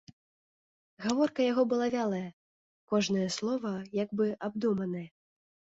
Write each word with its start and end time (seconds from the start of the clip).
Гаворка 1.03 1.41
яго 1.51 1.63
была 1.73 1.87
вялая, 1.97 2.23
кожнае 2.95 3.29
слова 3.39 3.75
як 4.03 4.09
бы 4.21 4.25
абдуманае. 4.51 5.07